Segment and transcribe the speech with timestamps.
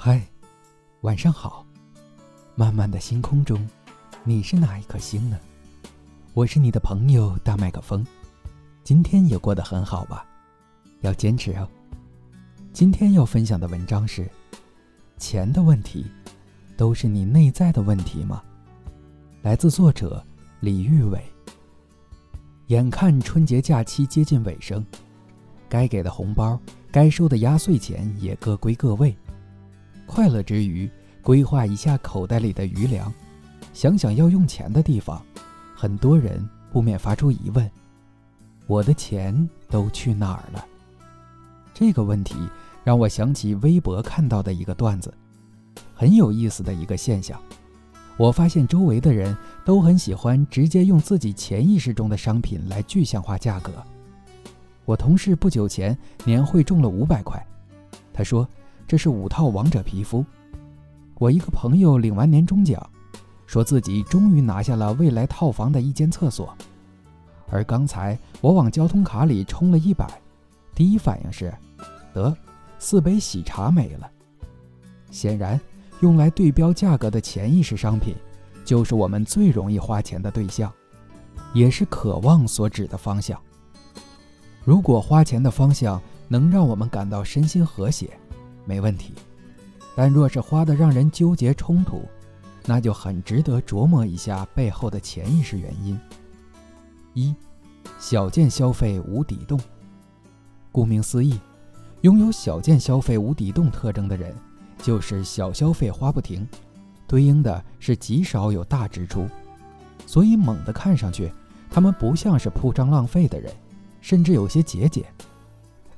[0.00, 0.22] 嗨，
[1.00, 1.66] 晚上好。
[2.54, 3.68] 漫漫的星空中，
[4.22, 5.36] 你是哪一颗星呢？
[6.34, 8.06] 我是你的朋友大麦克风。
[8.84, 10.24] 今天也过得很好吧？
[11.00, 11.68] 要坚持哦。
[12.72, 14.30] 今天要分享的文章是：
[15.16, 16.06] 钱的问题，
[16.76, 18.40] 都是你内在的问题吗？
[19.42, 20.24] 来自作者
[20.60, 21.20] 李玉伟。
[22.68, 24.86] 眼看春节假期接近尾声，
[25.68, 26.56] 该给的红包、
[26.92, 29.12] 该收的压岁钱也各归各位。
[30.08, 30.90] 快乐之余，
[31.22, 33.12] 规划一下口袋里的余粮，
[33.74, 35.22] 想想要用钱的地方，
[35.76, 37.70] 很多人不免发出疑问：
[38.66, 40.64] 我的钱都去哪儿了？
[41.74, 42.34] 这个问题
[42.82, 45.12] 让我想起微博看到的一个段子，
[45.94, 47.38] 很有意思的一个现象。
[48.16, 53.72] 我发现周围的人都很喜欢直接用自己潜意识中的商品来具象化价格。
[54.86, 57.46] 我同事不久前年会中了五百块，
[58.12, 58.48] 他说
[58.88, 60.24] 这是五套王者皮肤。
[61.18, 62.84] 我一个朋友领完年终奖，
[63.46, 66.52] 说自己终于拿下了未来套房的一间厕所。
[67.50, 70.06] 而刚才我往交通卡里充了一百，
[70.74, 71.54] 第一反应是，
[72.12, 72.36] 得
[72.80, 74.10] 四杯喜茶没了。
[75.10, 75.60] 显然。
[76.00, 78.14] 用来对标价格的潜意识商品，
[78.64, 80.72] 就是我们最容易花钱的对象，
[81.52, 83.36] 也是渴望所指的方向。
[84.62, 88.16] 如果花钱的方向能让我们感到身心和谐，
[88.68, 89.14] 没问题；
[89.96, 92.02] 但若是花的让人纠结冲突，
[92.66, 95.98] 那就很值得琢磨一下背后的潜意识原因。
[97.14, 97.34] 一，
[97.98, 99.58] 小件消费无底洞。
[100.70, 101.40] 顾名思义，
[102.02, 104.34] 拥有小件消费无底洞特征的人。
[104.80, 106.46] 就是小消费花不停，
[107.06, 109.26] 对应的是极少有大支出，
[110.06, 111.32] 所以猛地看上去，
[111.68, 113.50] 他们不像是铺张浪费的人，
[114.00, 115.04] 甚至有些节俭。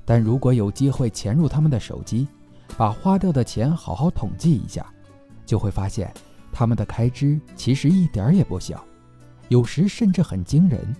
[0.07, 2.27] 但如果有机会潜入他们的手机，
[2.77, 4.87] 把花掉的钱好好统计一下，
[5.45, 6.13] 就会发现
[6.53, 8.83] 他们的开支其实一点也不小，
[9.49, 10.97] 有时甚至很惊人。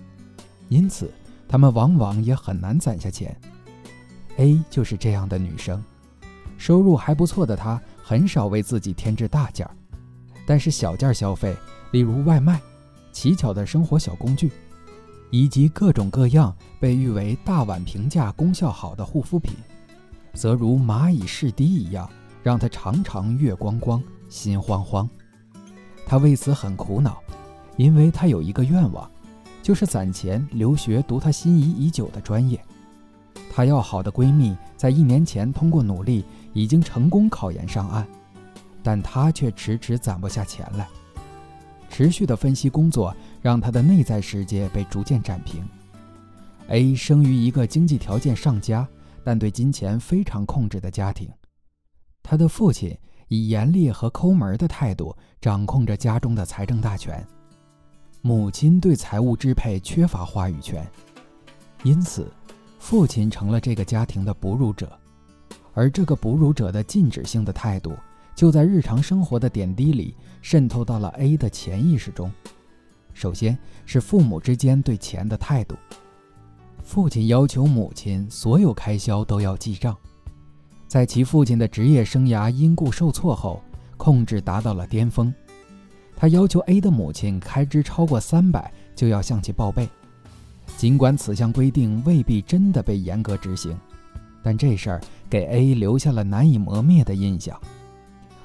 [0.69, 1.11] 因此，
[1.47, 3.35] 他们往往也很难攒下钱。
[4.37, 5.83] A 就是这样的女生。
[6.57, 9.75] 收入还不错的她，很少为自己添置大件儿，
[10.45, 11.55] 但是小件消费，
[11.91, 12.61] 例如外卖、
[13.11, 14.51] 奇巧的生活小工具，
[15.31, 19.53] 以及各种各样被誉为大碗平价、功效好的护肤品，
[20.33, 22.09] 则如蚂蚁试滴一样，
[22.43, 25.09] 让他常常月光光、心慌慌。
[26.05, 27.21] 他为此很苦恼，
[27.77, 29.09] 因为他有一个愿望，
[29.61, 32.59] 就是攒钱留学读他心仪已久的专业。
[33.53, 38.07] 她要好的闺蜜在一年前通过努力已经成功考研上岸，
[38.81, 40.87] 但她却迟迟攒不下钱来。
[41.89, 45.63] 持续的分析工作让她的内在世界被逐渐展平。
[46.69, 48.87] A 生于一个经济条件上佳，
[49.23, 51.29] 但对金钱非常控制的家庭，
[52.23, 57.25] 他的父亲以严厉和抠门的态度掌控着家中的财政大权，
[58.21, 60.85] 母亲对财务支配缺乏话语权，
[61.83, 62.31] 因此。
[62.79, 64.91] 父亲成了这个家庭的哺乳者，
[65.75, 67.95] 而这个哺乳者的禁止性的态度，
[68.35, 72.31] 就在日常生活的点滴里渗透到了 A 的潜意识中。
[73.13, 73.55] 首先
[73.85, 75.75] 是父母之间对钱的态度，
[76.91, 79.95] 父亲要求母亲所有开销都要记账，
[80.89, 83.63] 在其父亲的职业生涯因故受挫后，
[83.95, 85.33] 控制达到了巅峰。
[86.17, 89.87] 他要求 A 的母亲开支超过三百就要向其报备。
[90.75, 93.79] 尽管此项规定未必真的被严格执行，
[94.43, 97.57] 但这事儿给 A 留下了难以磨灭的印象。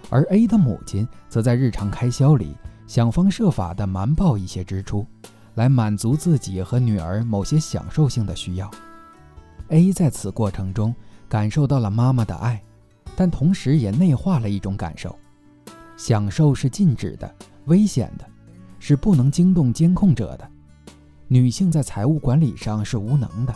[0.09, 2.55] 而 A 的母亲则在日常开销里
[2.87, 5.05] 想方设法地瞒报一些支出，
[5.57, 8.71] 来满足自己和女儿某些享受性的需要。
[9.71, 10.95] A 在此过程中
[11.29, 12.63] 感受到了妈妈的爱，
[13.17, 15.19] 但同时也内化了一种感受：
[15.97, 17.35] 享受是禁止的、
[17.65, 18.25] 危险的，
[18.79, 20.49] 是不能惊动监控者的。
[21.27, 23.53] 女性在财务管理上是无能的。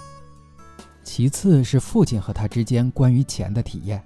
[1.04, 4.02] 其次是父亲和她之间关于钱的体验。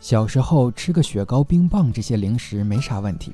[0.00, 3.32] 小时候吃个雪糕、冰棒这些零食没啥问题，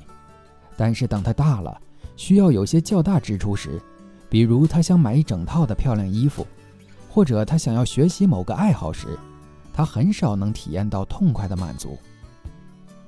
[0.77, 1.81] 但是等他大了，
[2.21, 3.81] 需要有些较大支出时，
[4.29, 6.47] 比如他想买一整套的漂亮衣服，
[7.09, 9.19] 或者他想要学习某个爱好时，
[9.73, 11.99] 他很少能体验到痛快的满足。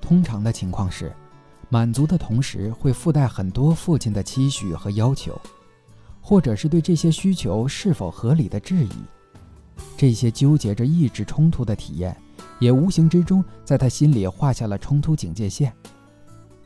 [0.00, 1.12] 通常的情况是，
[1.68, 5.38] 满足的同时会附带很多父亲的期许和要求。
[6.22, 8.92] 或者是对这些需求是否合理的质疑，
[9.94, 12.16] 这些纠结着意志冲突的体验，
[12.58, 15.70] 也无形之中在他心里画下了冲突警戒线。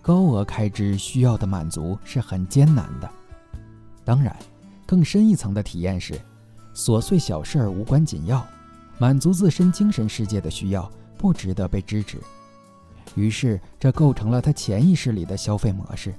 [0.06, 3.10] 高额开支需要的满足是很艰难的。
[4.04, 4.36] 当然，
[4.86, 6.14] 更深一层的体验是，
[6.76, 8.46] 琐碎小事儿无关紧要，
[8.98, 10.88] 满足自身精神世界的需要
[11.18, 12.20] 不值得被支持。
[13.16, 16.14] 于是这构成了他潜意识里的消费模式。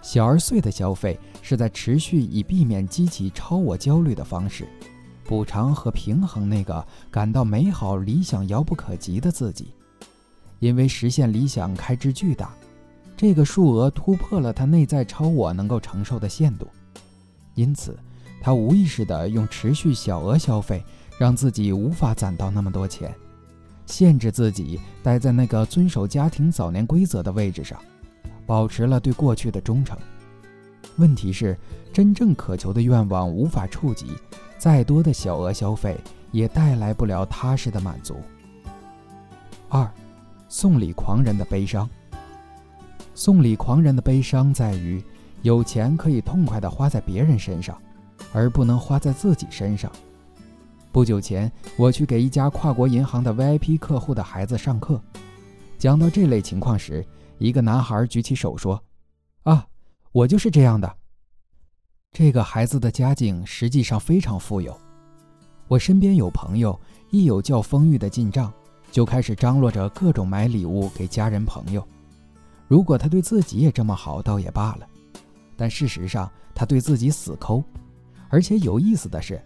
[0.00, 4.66] 小而碎的消费是在持续以避免激起超我焦虑的方式，
[5.26, 9.74] 补偿和平衡那个感到美好理想遥不可及的自己。
[10.60, 12.54] 因为实现理想开支巨大，
[13.16, 16.66] 这个数额突破了他内在超我能够承受的限度，
[17.54, 17.96] 因此
[18.40, 20.84] 他无意识地用持续小额消费
[21.18, 23.14] 让自己无法攒到那么多钱，
[23.86, 27.78] 限制自己待在那个遵守家庭早年规则的位置上。
[28.44, 29.96] 保持了对过去的忠诚。
[30.96, 31.56] 问题是，
[31.92, 34.08] 真正渴求的愿望无法触及，
[34.58, 35.96] 再多的小额消费
[36.32, 38.16] 也带来不了踏实的满足。
[39.68, 39.88] 二，
[40.48, 41.88] 送礼狂人的悲伤。
[43.14, 45.02] 送礼狂人的悲伤在于，
[45.42, 47.80] 有钱可以痛快地花在别人身上，
[48.32, 49.90] 而不能花在自己身上。
[50.90, 55.00] 不久前，我去给一家跨国银行的 VIP 客户的孩子上课，
[55.78, 57.04] 讲到这类情况时。
[57.38, 58.80] 一个男孩举起手说
[59.42, 59.66] ：“啊，
[60.12, 60.96] 我就是这样的。”
[62.12, 64.78] 这个孩子的家境实际上非常富有。
[65.66, 66.78] 我身边有朋友，
[67.10, 68.52] 一有较丰裕的进账，
[68.92, 71.84] 就开始张罗着各种买礼物给家人朋友。
[72.72, 74.88] 如果他对自己也这么好，倒也罢了。
[75.58, 77.62] 但事实上，他对自己死抠。
[78.30, 79.38] 而且有意思的是，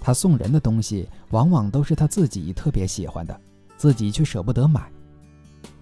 [0.00, 3.38] 他送人的东西往往都是他自己特别喜欢的，
[3.76, 4.90] 自己却舍不得买。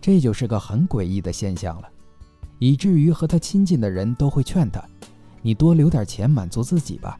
[0.00, 1.88] 这就是个很诡异的现象了，
[2.58, 4.82] 以至于和他亲近的人都会劝他
[5.40, 7.16] ：“你多留点钱满足自己吧。”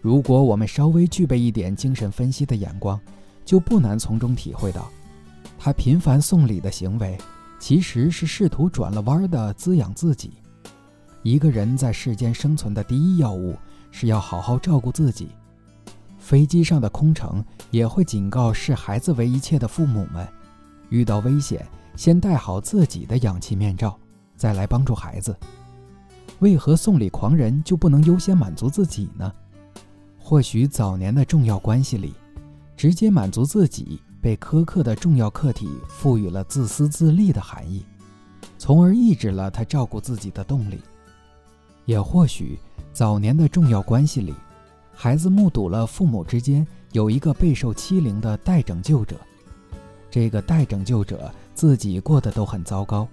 [0.00, 2.98] 如果我们稍微具备一点精神分析的眼光，
[3.44, 4.90] 就不难从中体会到，
[5.58, 7.18] 他频繁送礼的行为，
[7.62, 10.32] 其实是试图转了弯的滋养自己。
[11.22, 13.56] 一个人在世间生存的第一要务
[13.92, 15.28] 是要好好照顾自己。
[16.18, 20.26] 飞机上的空乘也会警告视孩子为一切的父母们。
[20.88, 21.64] 遇到危险，
[21.94, 23.96] 先戴好自己的氧气面罩，
[24.36, 25.32] 再来帮助孩子。
[26.40, 29.32] 为何送礼狂人就不能优先满足自己呢？
[30.18, 32.12] 或许早年的重要关系里，
[32.76, 37.84] 直接满足自己被苛刻的重要客体赋予了自私自利的含义，
[38.56, 40.80] 从而抑制了他照顾自己的动力。
[41.86, 42.56] 也或许
[42.92, 44.32] 早年的重要关系里，
[44.94, 49.16] 孩子目睹了父母之间有一个备受欺凌的待拯救者。
[50.08, 53.08] 这个待拯救者自己过得都很糟糕，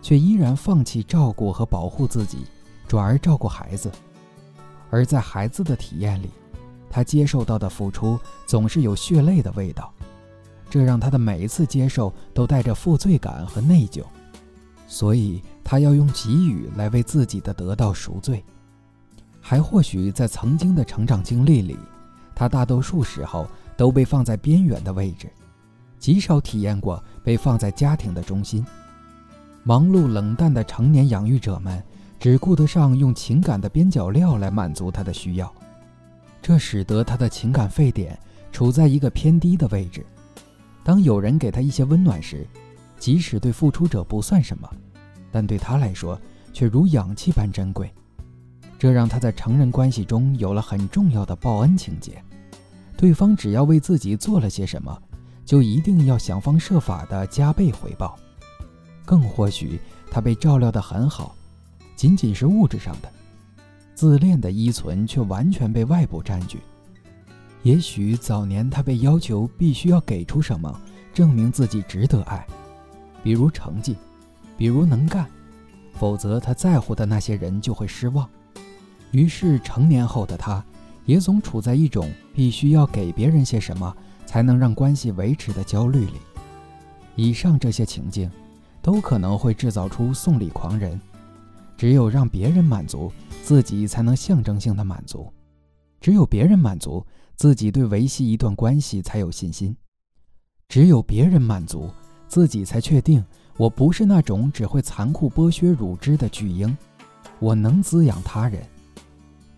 [0.00, 2.46] 却依然放弃照顾和保护自己，
[2.86, 3.90] 转而照顾孩子。
[4.90, 6.30] 而在孩子的体验里，
[6.88, 8.16] 他接受到的付出
[8.46, 9.92] 总是有血泪的味道，
[10.72, 14.02] 这让他的每一次接受都带着负罪感和内疚，
[14.88, 18.42] 所以他要用给予来为自己的得到赎罪。
[19.38, 21.76] 还或许在曾经的成长经历里，
[22.34, 23.46] 他大多数时候
[23.76, 25.30] 都被放在边缘的位置。
[25.98, 28.64] 极少体验过被放在家庭的中心，
[29.64, 31.84] 忙碌冷淡的成年养育者们
[32.18, 35.52] 只顾得上用情感的边角料来满足他的需要，
[36.40, 38.18] 这使得他的情感沸点
[38.50, 40.02] 处在一个偏低的位置。
[40.84, 42.46] 当有人给他一些温暖时，
[42.98, 44.68] 即使对付出者不算什么，
[45.30, 46.20] 但对他来说
[46.52, 47.92] 却如氧气般珍贵。
[48.78, 52.22] 这让他在成人关系中有了很重要的报恩情节：
[52.96, 55.00] 对方只要为自己做了些什么。
[55.44, 58.16] 就一定要想方设法的加倍回报，
[59.04, 61.34] 更或许他被照料得很好，
[61.96, 63.12] 仅仅是物质上的，
[63.92, 66.60] 自恋的依存却完全被外部占据。
[67.62, 70.80] 也许早年他被要求必须要给出什么，
[71.12, 72.46] 证明自己值得爱，
[73.22, 73.96] 比如成绩，
[74.56, 75.26] 比如能干，
[75.94, 78.28] 否则他在乎的那些人就会失望。
[79.10, 80.64] 于是成年后的他，
[81.04, 83.96] 也总处在一种必须要给别人些什么。
[84.24, 86.14] 才能让关系维持的焦虑里，
[87.16, 88.30] 以上这些情境，
[88.80, 90.98] 都可能会制造出送礼狂人。
[91.76, 95.30] 只有让别人满足，自己才能象征性的满足；
[96.00, 97.04] 只有别人满足，
[97.42, 99.74] 自己对维系一段关系才有信心；
[100.68, 101.90] 只有别人满足，
[102.28, 103.20] 自己才确定
[103.56, 106.78] 我不是那种只会残酷剥削乳汁的巨婴，
[107.40, 108.64] 我能滋养他人。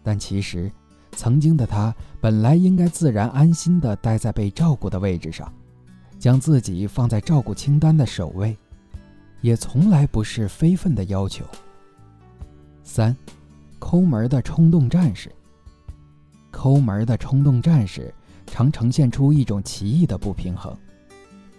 [0.03, 0.73] 但其实。
[1.13, 5.53] 曾经的他本来应该自然安心地待在被照顾的位置上，
[6.19, 8.57] 将自己放在照顾清单的首位，
[9.43, 11.45] 也从来不是非分的要求。
[12.83, 13.15] 三，
[13.79, 15.31] 抠门的冲动战士。
[16.65, 18.11] 抠门的冲动战士
[18.47, 20.75] 常呈现出一种奇异的不平衡，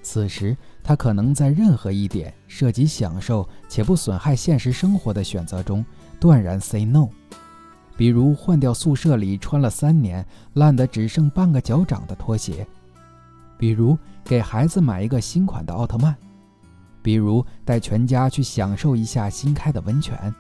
[0.02, 5.86] 此时他可能在任何一点涉及享受且不损害现实生活的选择中
[6.20, 7.08] 断然 say no。
[7.96, 12.66] 比如换掉宿舍里穿了三年烂得只剩半个脚掌的拖鞋，
[13.60, 16.16] 比如给孩子买一个新款的奥特曼，
[17.04, 20.34] 比如带全家去享受一下新开的温泉。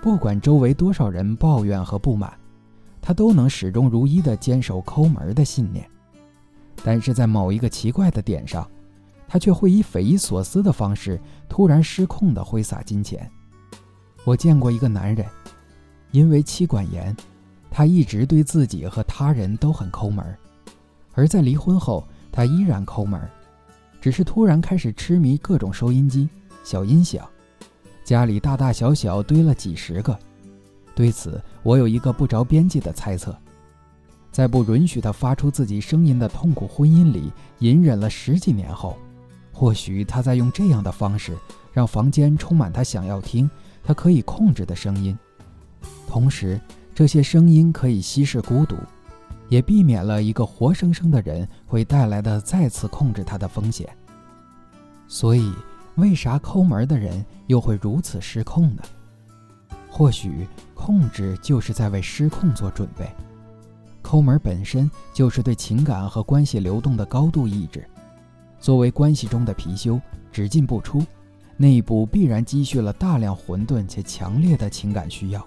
[0.00, 2.32] 不管周围多少人抱怨和不满，
[3.08, 5.88] 他都能始终如一地坚守抠门的信念。
[6.84, 8.70] 但是在某一个奇怪的点上，
[9.26, 13.26] 他却会以匪夷所思的方式突然失控地挥洒金钱。
[14.24, 15.26] 我见过一个男人，
[16.10, 17.16] 因为妻管严，
[17.70, 20.36] 他一直对自己和他人都很抠门，
[21.14, 23.18] 而在离婚后，他依然抠门。
[24.02, 26.28] 只是突然开始痴迷各种收音机、
[26.62, 27.26] 小音响，
[28.04, 30.14] 家里大大小小堆了几十个。
[30.98, 33.32] 对此，我有一个不着边际的猜测：
[34.32, 38.98] 在不允许他发出自己声音的痛苦婚姻里隐忍了十几年后，
[39.52, 41.38] 或许他在用这样的方式
[41.72, 43.48] 让房间充满他想要听、
[43.84, 45.16] 他可以控制的声音，
[46.08, 46.60] 同时
[46.92, 48.74] 这些声音可以稀释孤独。
[49.48, 53.88] 也避免了一个活生生的人会带来的再次控制他的风险。
[55.06, 55.52] 所以，
[55.94, 58.82] 为啥抠门的人又会如此失控呢？
[59.98, 63.10] 或许，控制就是在为失控做准备。
[64.00, 67.84] 抠门本身就是对情感和关系流动的高度抑制。
[68.60, 70.00] 作为关系中的貔貅，
[70.30, 71.04] 只进不出，
[71.56, 75.44] 内部必然积蓄了大量混沌且强烈的情感需要。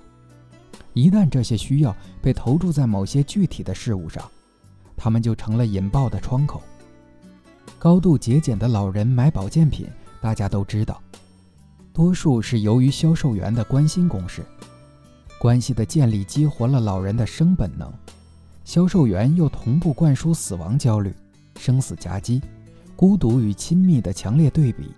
[0.91, 4.21] 一旦这些需要被投注在某些具体的事物上，
[4.97, 6.61] 他们就成了引爆的窗口。
[7.79, 9.87] 高度节俭的老人买保健品，
[10.19, 11.01] 大家都知道，
[11.93, 14.43] 多数是由于销售员的关心攻势。
[15.37, 17.91] 关系的建立激活了老人的生本能，
[18.63, 21.13] 销售员又同步灌输死亡焦虑、
[21.57, 22.41] 生死夹击、
[22.95, 24.93] 孤独与亲密的强烈对比，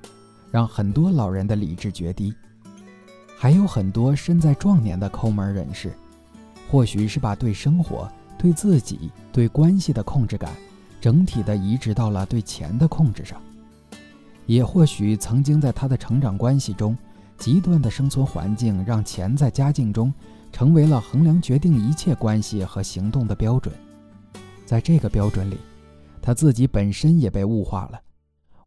[0.51, 2.33] 让很多老人的理智决堤。
[3.35, 5.91] 还有很多身在壮年的抠门人士，
[6.69, 8.07] 或许是把对生活、
[8.37, 10.51] 对自己、对关系的控制感，
[11.01, 13.37] 整体的移植到了对钱的控制上；
[14.45, 16.97] 也或许曾经在他的成长关系中，
[17.37, 20.13] 极端的生存环境让钱在家境中
[20.51, 23.73] 成为了衡量决定一切关系和行动的标准。
[24.65, 25.57] 在这个标准里，
[26.21, 28.01] 他自己本身也被物化了，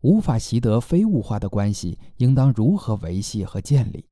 [0.00, 4.04] 无法习得非物化的关系应当如何维系和建立。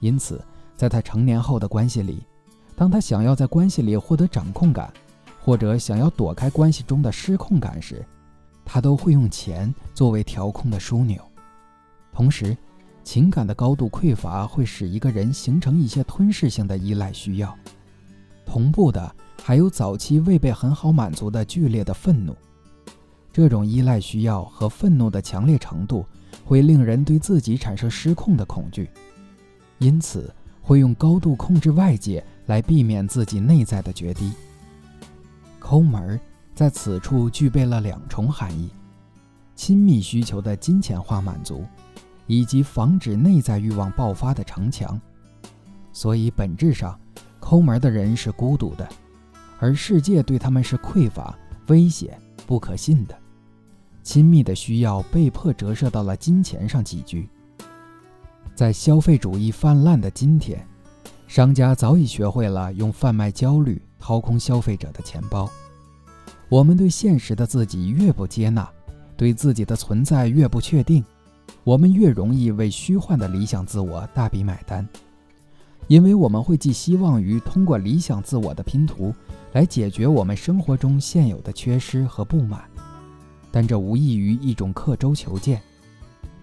[0.00, 0.42] 因此，
[0.76, 2.22] 在他成年后的关系里，
[2.74, 4.92] 当他想要在关系里获得掌控感，
[5.40, 8.04] 或者想要躲开关系中的失控感时，
[8.72, 11.20] 他都会用钱作为调控的枢纽。
[12.12, 12.56] 同时，
[13.02, 17.52] 情感的高度匮乏会使一个人形成一些吞噬性的依赖需要。
[18.46, 19.12] 同步的
[19.42, 22.36] 还有早期未被很好满足的剧烈的愤怒。
[23.32, 26.06] 这种依赖需要和愤怒的强烈程度，
[26.44, 28.88] 会令人对自己产生失控的恐惧。
[29.78, 34.32] 因此，会用高度控制外界来避免自己内在的决堤。
[35.58, 36.20] 抠门儿
[36.54, 38.70] 在此处具备了两重含义：
[39.54, 41.64] 亲密需求的金钱化满足，
[42.26, 45.00] 以及防止内在欲望爆发的城墙。
[45.92, 46.98] 所以，本质上，
[47.40, 48.88] 抠门的人是孤独的，
[49.58, 51.36] 而世界对他们是匮乏、
[51.68, 53.18] 危险、不可信的。
[54.02, 57.28] 亲密的需要被迫折射到了金钱上寄居。
[58.54, 60.66] 在消费主义泛滥的今天，
[61.26, 65.48] 商家早已学会了用贩卖焦虑掏空消费者的钱包。
[66.50, 68.68] 我们对现实的自己越不接纳，
[69.16, 71.02] 对自己的存在越不确定，
[71.64, 74.86] 我们越容易为虚幻的理想自我大笔买单。
[75.86, 79.14] 因为我们会寄希望于通过理想自我的拼图
[79.52, 82.64] 来解决我们生活中现有的缺失和不满，
[83.50, 85.62] 但这无异于一种刻舟求剑。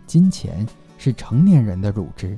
[0.08, 0.66] 金钱。
[1.00, 2.36] 是成年人的乳汁。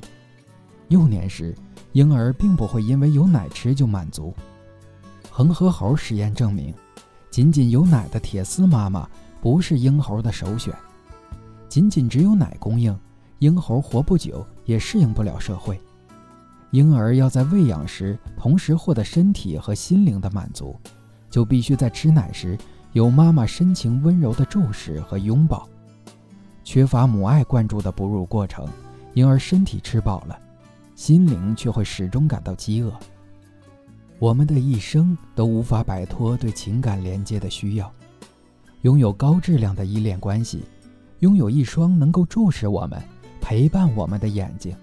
[0.88, 1.56] 幼年时，
[1.92, 4.34] 婴儿并不会因为有奶吃就满足。
[5.30, 6.74] 恒河猴实验证明，
[7.30, 9.08] 仅仅有奶的铁丝妈妈
[9.40, 10.74] 不是婴猴的首选。
[11.68, 12.98] 仅仅只有奶供应，
[13.38, 15.80] 婴猴活不久，也适应不了社会。
[16.72, 20.76] 婴儿要在喂养时同时获得身体和心灵的满足，
[21.30, 22.58] 就必须在吃奶时
[22.92, 25.68] 有妈妈深情温柔的注视和拥抱。
[26.64, 28.68] 缺乏母爱灌注的哺乳过程，
[29.14, 30.38] 婴儿身体吃饱了，
[30.94, 32.92] 心灵却会始终感到饥饿。
[34.20, 37.90] 我们的一生都无法摆脱对情感连接的需要，
[38.82, 40.62] 拥有高质量的依恋关系，
[41.20, 43.02] 拥有一双能够注视我们、
[43.40, 44.76] 陪伴我们的眼睛，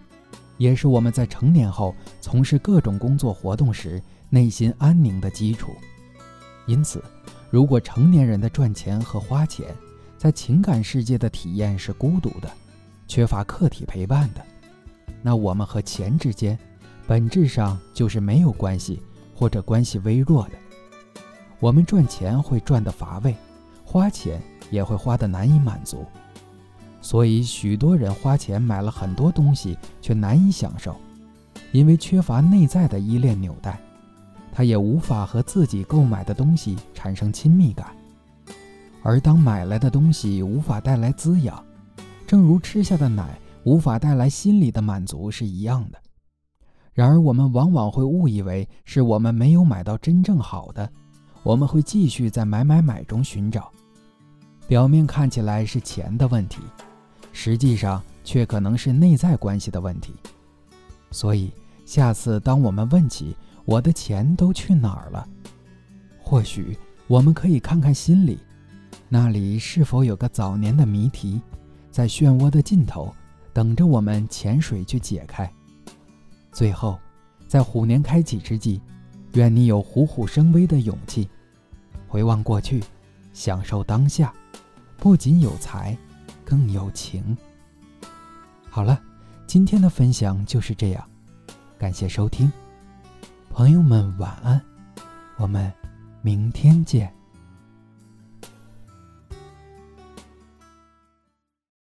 [0.58, 5.72] 也是我们在成年后从事各种工作活动时内心安宁的基础。
[6.66, 7.00] 因此，
[7.52, 9.68] 如果成年人的赚钱和花钱，
[10.18, 12.52] 在情感世界的体验是孤独的，
[13.08, 14.44] 缺乏客体陪伴的。
[15.22, 16.58] 那我们和钱之间，
[17.06, 19.00] 本质上就是没有关系，
[19.38, 20.54] 或者关系微弱的。
[21.60, 23.36] 我们赚钱会赚得乏味，
[23.86, 24.42] 花钱
[24.72, 26.06] 也会花得难以满足。
[27.02, 30.96] 所以许多人花钱买了很多东西，却难以享受，
[31.72, 33.80] 因为缺乏内在的依恋纽带，
[34.52, 37.96] 他也无法和自己购买的东西产生亲密感。
[39.04, 41.64] 而当买来的东西无法带来滋养，
[42.26, 46.00] 正如吃下的奶无法带来心理的满足是一样的。
[46.98, 50.92] 然而，我们往往会误以为是我们没有买到真正好的，
[51.44, 53.72] 我们会继续在买买买中寻找。
[54.68, 56.60] 表面看起来是钱的问题，
[57.32, 60.16] 实际上却可能是内在关系的问题。
[61.12, 61.52] 所以，
[61.86, 65.30] 下次当我们问起我的钱都去哪儿了，
[66.20, 66.76] 或许
[67.06, 68.40] 我们可以看看心里，
[69.08, 71.40] 那里是否有个早年的谜题，
[71.92, 73.14] 在漩涡的尽头，
[73.54, 75.48] 等着我们潜水去解开。
[76.52, 77.00] 最后，
[77.48, 78.82] 在虎年开启之际，
[79.34, 81.30] 愿你有虎虎生威的勇气，
[82.08, 82.84] 回望过去，
[83.34, 84.34] 享受当下，
[84.98, 85.98] 不仅有才，
[86.44, 87.38] 更有情。
[88.70, 89.00] 好了，
[89.46, 91.10] 今天的分享就是这样，
[91.78, 92.52] 感谢收听，
[93.50, 94.62] 朋友们晚安，
[95.38, 95.72] 我们
[96.22, 97.17] 明天见。